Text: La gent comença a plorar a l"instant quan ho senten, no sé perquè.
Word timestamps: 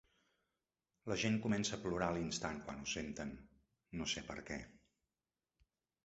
La 1.11 1.17
gent 1.23 1.35
comença 1.43 1.73
a 1.75 1.77
plorar 1.83 2.07
a 2.13 2.15
l"instant 2.15 2.61
quan 2.67 2.81
ho 2.85 2.89
senten, 2.93 3.33
no 4.01 4.07
sé 4.15 4.23
perquè. 4.31 4.57